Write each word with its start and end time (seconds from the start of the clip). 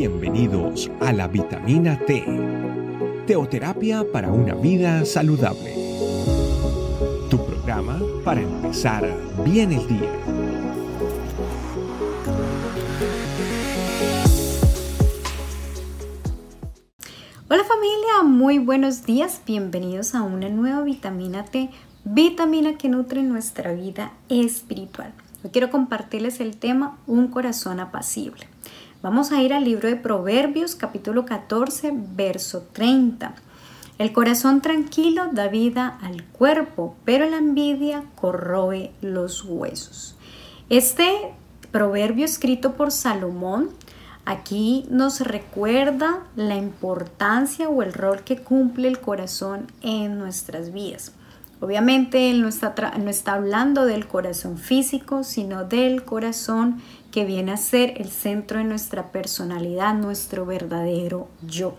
Bienvenidos 0.00 0.90
a 1.00 1.12
la 1.12 1.28
vitamina 1.28 1.98
T, 2.06 2.24
teoterapia 3.26 4.02
para 4.10 4.32
una 4.32 4.54
vida 4.54 5.04
saludable. 5.04 5.74
Tu 7.28 7.36
programa 7.44 8.00
para 8.24 8.40
empezar 8.40 9.14
bien 9.44 9.72
el 9.72 9.86
día. 9.86 10.10
Hola 17.50 17.64
familia, 17.64 18.22
muy 18.24 18.58
buenos 18.58 19.04
días, 19.04 19.42
bienvenidos 19.46 20.14
a 20.14 20.22
una 20.22 20.48
nueva 20.48 20.80
vitamina 20.80 21.44
T, 21.44 21.68
vitamina 22.04 22.78
que 22.78 22.88
nutre 22.88 23.22
nuestra 23.22 23.74
vida 23.74 24.14
espiritual. 24.30 25.12
Hoy 25.44 25.50
quiero 25.50 25.70
compartirles 25.70 26.40
el 26.40 26.56
tema 26.56 26.96
Un 27.06 27.28
corazón 27.28 27.80
apacible. 27.80 28.46
Vamos 29.02 29.32
a 29.32 29.40
ir 29.40 29.54
al 29.54 29.64
libro 29.64 29.88
de 29.88 29.96
Proverbios 29.96 30.74
capítulo 30.74 31.24
14, 31.24 31.90
verso 31.94 32.66
30. 32.74 33.34
El 33.96 34.12
corazón 34.12 34.60
tranquilo 34.60 35.30
da 35.32 35.48
vida 35.48 35.98
al 36.02 36.22
cuerpo, 36.24 36.96
pero 37.06 37.26
la 37.26 37.38
envidia 37.38 38.04
corroe 38.14 38.92
los 39.00 39.42
huesos. 39.42 40.16
Este 40.68 41.32
proverbio 41.70 42.26
escrito 42.26 42.74
por 42.74 42.92
Salomón 42.92 43.70
aquí 44.26 44.86
nos 44.90 45.20
recuerda 45.20 46.24
la 46.36 46.56
importancia 46.56 47.70
o 47.70 47.82
el 47.82 47.94
rol 47.94 48.22
que 48.22 48.42
cumple 48.42 48.86
el 48.86 49.00
corazón 49.00 49.68
en 49.80 50.18
nuestras 50.18 50.74
vidas. 50.74 51.14
Obviamente 51.60 52.30
él 52.30 52.40
no 52.40 52.48
está, 52.48 52.74
no 52.98 53.10
está 53.10 53.34
hablando 53.34 53.84
del 53.84 54.08
corazón 54.08 54.56
físico, 54.56 55.24
sino 55.24 55.64
del 55.64 56.04
corazón 56.04 56.80
que 57.10 57.24
viene 57.24 57.52
a 57.52 57.56
ser 57.58 57.94
el 58.00 58.08
centro 58.08 58.58
de 58.58 58.64
nuestra 58.64 59.12
personalidad, 59.12 59.94
nuestro 59.94 60.46
verdadero 60.46 61.28
yo. 61.46 61.76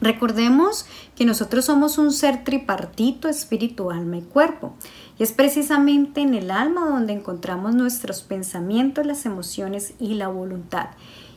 Recordemos 0.00 0.86
que 1.14 1.26
nosotros 1.26 1.66
somos 1.66 1.98
un 1.98 2.10
ser 2.10 2.42
tripartito, 2.42 3.28
espíritu, 3.28 3.90
alma 3.90 4.16
y 4.16 4.22
cuerpo. 4.22 4.74
Y 5.18 5.22
es 5.22 5.32
precisamente 5.32 6.22
en 6.22 6.34
el 6.34 6.50
alma 6.50 6.86
donde 6.86 7.12
encontramos 7.12 7.74
nuestros 7.74 8.22
pensamientos, 8.22 9.04
las 9.04 9.26
emociones 9.26 9.92
y 10.00 10.14
la 10.14 10.28
voluntad. 10.28 10.88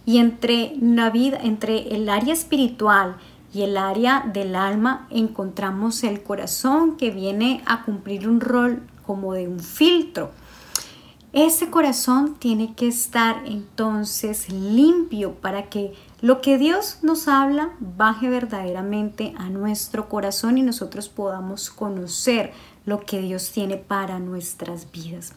Y 0.06 0.18
entre 0.18 0.76
la 0.82 1.10
vida, 1.10 1.40
entre 1.44 1.94
el 1.94 2.08
área 2.08 2.34
espiritual 2.34 3.18
y 3.54 3.62
el 3.62 3.78
área 3.78 4.30
del 4.34 4.56
alma 4.56 5.08
encontramos 5.12 6.04
el 6.04 6.24
corazón 6.24 6.98
que 6.98 7.12
viene 7.12 7.62
a 7.66 7.84
cumplir 7.84 8.28
un 8.28 8.42
rol 8.42 8.82
como 9.06 9.34
de 9.34 9.48
un 9.48 9.60
filtro. 9.60 10.32
Ese 11.34 11.70
corazón 11.70 12.36
tiene 12.36 12.76
que 12.76 12.88
estar 12.88 13.44
entonces 13.46 14.50
limpio 14.50 15.34
para 15.36 15.70
que 15.70 15.94
lo 16.22 16.42
que 16.42 16.58
Dios 16.58 17.00
nos 17.02 17.28
habla 17.28 17.72
baje 17.80 18.30
verdaderamente 18.30 19.34
a 19.38 19.50
nuestro 19.50 20.10
corazón 20.10 20.58
y 20.58 20.62
nosotros 20.62 21.10
podamos 21.10 21.70
conocer 21.70 22.54
lo 22.86 23.02
que 23.02 23.20
Dios 23.20 23.52
tiene 23.52 23.78
para 23.78 24.20
nuestras 24.20 24.92
vidas. 24.92 25.34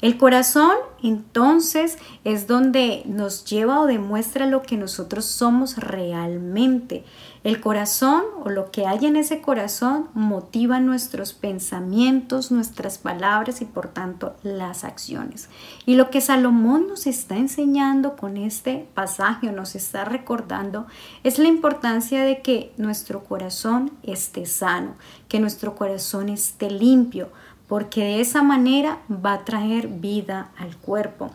El 0.00 0.16
corazón 0.16 0.72
entonces 1.02 1.98
es 2.24 2.46
donde 2.46 3.02
nos 3.06 3.44
lleva 3.44 3.80
o 3.80 3.86
demuestra 3.86 4.46
lo 4.46 4.62
que 4.62 4.76
nosotros 4.76 5.24
somos 5.24 5.76
realmente. 5.76 7.04
El 7.42 7.60
corazón 7.60 8.22
o 8.44 8.50
lo 8.50 8.70
que 8.70 8.86
hay 8.86 9.06
en 9.06 9.16
ese 9.16 9.40
corazón 9.40 10.08
motiva 10.12 10.78
nuestros 10.78 11.32
pensamientos, 11.32 12.50
nuestras 12.50 12.98
palabras 12.98 13.62
y 13.62 13.64
por 13.64 13.88
tanto 13.88 14.36
las 14.42 14.84
acciones. 14.84 15.48
Y 15.86 15.96
lo 15.96 16.10
que 16.10 16.20
Salomón 16.20 16.88
nos 16.88 17.06
está 17.06 17.36
enseñando 17.36 18.16
con 18.16 18.36
este 18.36 18.86
pasaje 18.94 19.48
o 19.48 19.52
nos 19.52 19.74
está 19.74 20.04
recordando 20.04 20.86
es 21.24 21.38
la 21.38 21.48
importancia 21.48 22.22
de 22.22 22.42
que 22.42 22.72
nuestro 22.76 23.24
corazón 23.24 23.92
esté 24.02 24.44
sano, 24.44 24.96
que 25.28 25.40
nuestro 25.40 25.74
corazón 25.76 26.28
esté 26.28 26.70
limpio 26.70 27.30
porque 27.70 28.02
de 28.02 28.20
esa 28.20 28.42
manera 28.42 28.98
va 29.08 29.32
a 29.32 29.44
traer 29.44 29.86
vida 29.86 30.50
al 30.58 30.76
cuerpo. 30.76 31.30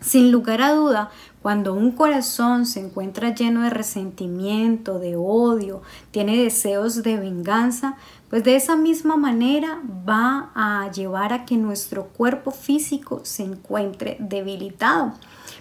Sin 0.00 0.32
lugar 0.32 0.62
a 0.62 0.72
duda, 0.72 1.10
cuando 1.42 1.74
un 1.74 1.92
corazón 1.92 2.64
se 2.64 2.80
encuentra 2.80 3.34
lleno 3.34 3.60
de 3.60 3.68
resentimiento, 3.68 4.98
de 4.98 5.16
odio, 5.16 5.82
tiene 6.10 6.42
deseos 6.42 7.02
de 7.02 7.18
venganza, 7.18 7.96
pues 8.30 8.44
de 8.44 8.56
esa 8.56 8.76
misma 8.76 9.18
manera 9.18 9.82
va 10.08 10.52
a 10.54 10.90
llevar 10.90 11.34
a 11.34 11.44
que 11.44 11.58
nuestro 11.58 12.06
cuerpo 12.06 12.50
físico 12.50 13.20
se 13.24 13.42
encuentre 13.42 14.16
debilitado. 14.20 15.12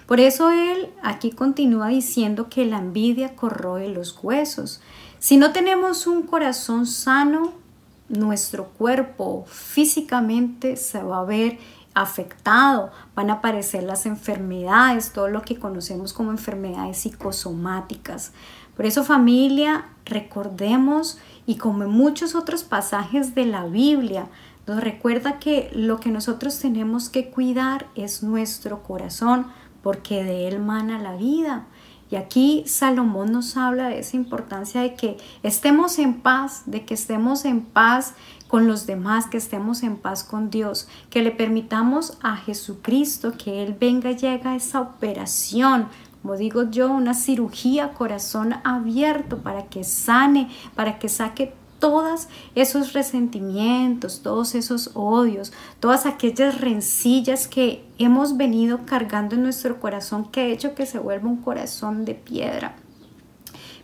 Por 0.06 0.22
eso 0.22 0.51
él 0.51 0.88
aquí 1.03 1.31
continúa 1.31 1.89
diciendo 1.89 2.47
que 2.47 2.63
la 2.66 2.78
envidia 2.78 3.35
corroe 3.35 3.89
los 3.89 4.18
huesos. 4.24 4.79
Si 5.19 5.35
no 5.35 5.51
tenemos 5.51 6.07
un 6.07 6.22
corazón 6.22 6.85
sano, 6.85 7.66
nuestro 8.09 8.69
cuerpo 8.69 9.45
físicamente 9.47 10.75
se 10.78 11.01
va 11.03 11.19
a 11.19 11.25
ver 11.25 11.59
afectado, 11.94 12.91
van 13.16 13.29
a 13.29 13.34
aparecer 13.34 13.84
las 13.84 14.06
enfermedades, 14.06 15.12
todo 15.12 15.29
lo 15.29 15.41
que 15.41 15.57
conocemos 15.57 16.13
como 16.13 16.31
enfermedades 16.31 17.00
psicosomáticas. 17.00 18.34
Por 18.75 18.85
eso 18.85 19.03
familia, 19.03 19.85
recordemos 20.06 21.18
y 21.47 21.56
como 21.56 21.84
en 21.84 21.90
muchos 21.90 22.35
otros 22.35 22.63
pasajes 22.63 23.34
de 23.34 23.45
la 23.45 23.66
Biblia, 23.66 24.28
nos 24.68 24.81
recuerda 24.81 25.39
que 25.39 25.72
lo 25.74 26.00
que 26.00 26.12
nosotros 26.12 26.59
tenemos 26.59 27.09
que 27.09 27.31
cuidar 27.31 27.88
es 27.95 28.22
nuestro 28.22 28.84
corazón, 28.84 29.47
porque 29.81 30.24
de 30.24 30.47
él 30.47 30.59
mana 30.59 31.00
la 31.00 31.16
vida. 31.16 31.66
Y 32.09 32.16
aquí 32.16 32.63
Salomón 32.66 33.31
nos 33.31 33.57
habla 33.57 33.90
de 33.90 34.00
esa 34.00 34.16
importancia 34.16 34.81
de 34.81 34.95
que 34.95 35.18
estemos 35.44 36.00
en 36.00 36.22
paz, 36.22 36.63
de 36.66 36.85
que 36.85 36.94
estemos 36.94 37.44
en 37.45 37.62
paz 37.62 38.13
con 38.47 38.68
los 38.68 38.85
demás, 38.85 39.28
que 39.28 39.38
estemos 39.38 39.84
en 39.84 39.97
paz 39.97 40.23
con 40.23 40.50
Dios, 40.50 40.88
que 41.09 41.22
le 41.22 41.31
permitamos 41.31 42.18
a 42.22 42.38
Jesucristo 42.38 43.34
que 43.38 43.63
Él 43.63 43.75
venga 43.78 44.12
y 44.12 44.16
llegue 44.16 44.47
a 44.47 44.56
esa 44.56 44.79
operación, 44.79 45.88
como 46.22 46.38
digo 46.38 46.69
yo, 46.69 46.91
una 46.91 47.13
cirugía 47.13 47.94
corazón 47.94 48.56
abierto 48.63 49.39
para 49.39 49.66
que 49.66 49.84
sane, 49.84 50.50
para 50.75 51.00
que 51.00 51.09
saque 51.09 51.53
todos 51.79 52.27
esos 52.55 52.93
resentimientos, 52.93 54.21
todos 54.21 54.55
esos 54.55 54.91
odios, 54.93 55.53
todas 55.79 56.05
aquellas 56.05 56.59
rencillas 56.59 57.47
que 57.47 57.85
hemos 57.97 58.38
venido 58.38 58.85
cargando 58.85 59.35
en 59.35 59.43
nuestro 59.43 59.79
corazón 59.79 60.25
que 60.31 60.41
ha 60.41 60.45
hecho 60.47 60.75
que 60.75 60.85
se 60.85 60.99
vuelva 60.99 61.29
un 61.29 61.38
corazón 61.38 62.05
de 62.05 62.15
piedra. 62.15 62.75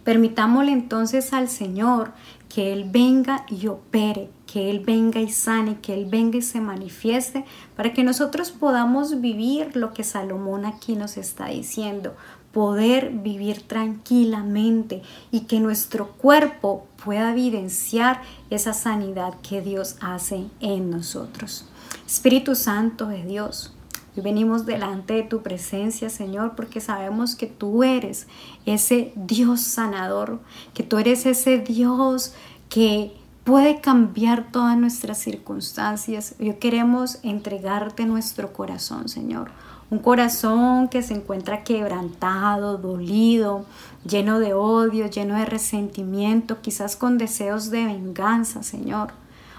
Permitámosle 0.04 0.72
entonces 0.72 1.34
al 1.34 1.48
Señor 1.48 2.12
que 2.50 2.74
Él 2.74 2.86
venga 2.90 3.46
y 3.50 3.68
opere, 3.68 4.30
que 4.53 4.69
Él 4.69 4.81
venga 4.81 5.19
y 5.19 5.31
sane, 5.31 5.80
que 5.80 5.96
Él 5.96 6.06
venga 6.06 6.38
y 6.38 6.44
se 6.44 6.62
manifieste, 6.62 7.44
para 7.75 7.91
que 7.91 8.03
nosotros 8.03 8.52
podamos 8.52 9.19
vivir 9.19 9.75
lo 9.75 9.94
que 9.94 10.03
Salomón 10.03 10.68
aquí 10.68 10.96
nos 10.96 11.18
está 11.18 11.47
diciendo, 11.47 12.16
poder 12.52 13.09
vivir 13.09 13.63
tranquilamente 13.63 15.02
y 15.31 15.46
que 15.46 15.59
nuestro 15.59 16.12
cuerpo 16.12 16.86
pueda 17.03 17.31
evidenciar 17.31 18.22
esa 18.52 18.74
sanidad 18.74 19.34
que 19.42 19.63
Dios 19.63 19.96
hace 20.02 20.46
en 20.59 20.92
nosotros. 20.92 21.68
Espíritu 22.06 22.53
Santo 22.53 23.08
de 23.08 23.24
Dios, 23.24 23.74
Hoy 24.16 24.22
venimos 24.22 24.68
delante 24.68 25.16
de 25.16 25.24
tu 25.24 25.42
presencia, 25.42 26.12
Señor, 26.12 26.53
porque 26.56 26.80
sabemos 26.80 27.36
que 27.36 27.47
tú 27.47 27.84
eres 27.84 28.28
ese 28.68 29.12
Dios 29.16 29.62
sanador, 29.62 30.42
que 30.75 30.84
tú 30.84 31.00
eres 31.00 31.25
ese 31.25 31.58
Dios 31.58 32.36
que 32.69 33.13
puede 33.44 33.81
cambiar 33.81 34.52
todas 34.52 34.78
nuestras 34.78 35.18
circunstancias. 35.18 36.36
Hoy 36.40 36.54
queremos 36.56 37.20
entregarte 37.24 38.06
nuestro 38.06 38.54
corazón, 38.54 39.09
Señor 39.09 39.52
un 39.94 40.00
corazón 40.00 40.88
que 40.88 41.04
se 41.04 41.13
encuentra 41.13 41.63
quebrantado, 41.63 42.80
dolido, 42.80 43.66
lleno 44.10 44.40
de 44.40 44.56
odio, 44.56 45.06
lleno 45.06 45.36
de 45.36 45.45
resentimiento, 45.45 46.62
quizás 46.62 46.95
con 46.95 47.19
deseos 47.19 47.69
de 47.69 47.86
venganza, 47.86 48.63
Señor. 48.63 49.12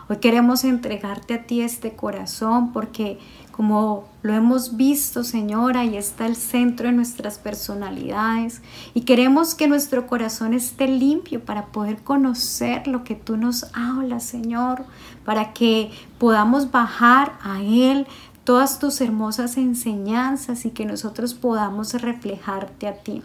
Hoy 0.08 0.16
queremos 0.16 0.64
entregarte 0.64 1.34
a 1.34 1.46
ti 1.46 1.60
este 1.60 1.94
corazón 1.94 2.72
porque 2.72 3.20
como 3.54 4.08
lo 4.22 4.34
hemos 4.34 4.76
visto, 4.76 5.22
Señor, 5.22 5.76
ahí 5.76 5.96
está 5.96 6.26
el 6.26 6.34
centro 6.34 6.88
de 6.88 6.92
nuestras 6.92 7.38
personalidades 7.38 8.62
y 8.94 9.02
queremos 9.02 9.54
que 9.54 9.68
nuestro 9.68 10.08
corazón 10.08 10.54
esté 10.54 10.88
limpio 10.88 11.44
para 11.44 11.66
poder 11.66 12.02
conocer 12.02 12.88
lo 12.88 13.04
que 13.04 13.14
tú 13.14 13.36
nos 13.36 13.66
hablas, 13.72 14.24
Señor, 14.24 14.84
para 15.24 15.52
que 15.52 15.92
podamos 16.18 16.72
bajar 16.72 17.38
a 17.44 17.62
Él 17.62 18.08
todas 18.42 18.80
tus 18.80 19.00
hermosas 19.00 19.56
enseñanzas 19.56 20.66
y 20.66 20.70
que 20.70 20.84
nosotros 20.84 21.34
podamos 21.34 21.94
reflejarte 21.94 22.88
a 22.88 22.94
ti. 22.94 23.22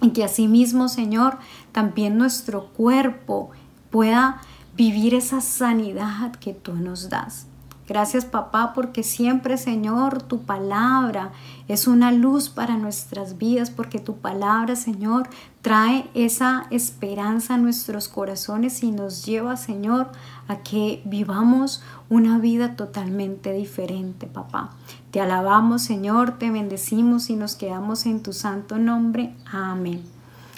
Y 0.00 0.10
que 0.10 0.24
asimismo, 0.24 0.88
Señor, 0.88 1.36
también 1.72 2.16
nuestro 2.16 2.68
cuerpo 2.68 3.50
pueda 3.90 4.40
vivir 4.74 5.12
esa 5.12 5.42
sanidad 5.42 6.32
que 6.36 6.54
tú 6.54 6.72
nos 6.72 7.10
das. 7.10 7.46
Gracias 7.90 8.24
papá 8.24 8.70
porque 8.72 9.02
siempre 9.02 9.58
Señor 9.58 10.22
tu 10.22 10.42
palabra 10.42 11.32
es 11.66 11.88
una 11.88 12.12
luz 12.12 12.48
para 12.48 12.76
nuestras 12.76 13.36
vidas 13.36 13.70
porque 13.70 13.98
tu 13.98 14.18
palabra 14.18 14.76
Señor 14.76 15.28
trae 15.60 16.08
esa 16.14 16.68
esperanza 16.70 17.54
a 17.54 17.58
nuestros 17.58 18.06
corazones 18.06 18.84
y 18.84 18.92
nos 18.92 19.26
lleva 19.26 19.56
Señor 19.56 20.12
a 20.46 20.58
que 20.58 21.02
vivamos 21.04 21.82
una 22.08 22.38
vida 22.38 22.76
totalmente 22.76 23.52
diferente 23.52 24.28
papá. 24.28 24.70
Te 25.10 25.20
alabamos 25.20 25.82
Señor, 25.82 26.38
te 26.38 26.48
bendecimos 26.52 27.28
y 27.28 27.34
nos 27.34 27.56
quedamos 27.56 28.06
en 28.06 28.22
tu 28.22 28.32
santo 28.32 28.78
nombre. 28.78 29.34
Amén. 29.50 30.00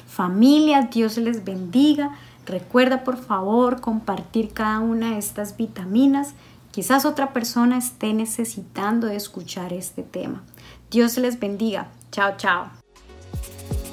Familia, 0.07 0.91
Dios 0.93 1.17
les 1.17 1.47
bendiga. 1.47 2.11
Recuerda 2.45 3.05
por 3.05 3.17
favor 3.17 3.81
compartir 3.81 4.53
cada 4.53 4.81
una 4.81 5.13
de 5.13 5.19
estas 5.19 5.57
vitaminas 5.57 6.35
Quizás 6.73 7.05
otra 7.05 7.35
persona 7.35 7.77
esté 7.77 8.15
necesitando 8.15 9.09
escuchar 9.09 9.75
este 9.75 10.03
tema. 10.03 10.43
Dios 10.91 11.19
les 11.19 11.39
bendiga. 11.39 11.89
Chao, 12.11 12.33
chao. 12.39 12.71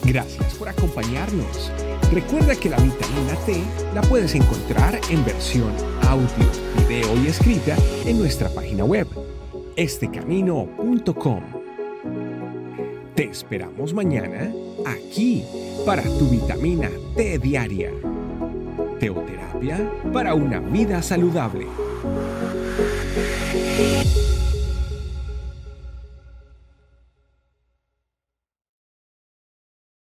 Gracias 0.06 0.56
por 0.56 0.70
acompañarnos. 0.70 1.72
Recuerda 2.14 2.56
que 2.56 2.70
la 2.70 2.78
vitamina 2.78 3.36
T 3.46 3.62
la 3.94 4.02
puedes 4.02 4.34
encontrar 4.34 4.98
en 5.10 5.26
versión 5.26 5.74
audio, 6.08 6.28
video 6.78 7.22
y 7.22 7.28
escrita 7.28 7.76
en 8.06 8.18
nuestra 8.18 8.48
página 8.50 8.86
web, 8.86 9.08
estecamino.com. 9.76 11.44
Te 13.14 13.26
esperamos 13.26 13.94
mañana 13.94 14.54
aquí 14.86 15.44
para 15.86 16.04
tu 16.04 16.30
vitamina 16.30 16.90
T 17.18 17.40
diaria. 17.40 17.92
Teoterapia 19.02 19.92
para 20.14 20.34
una 20.34 20.62
vida 20.62 21.02
saludable. 21.02 21.68
Thank 22.02 22.14
you. 24.18 24.29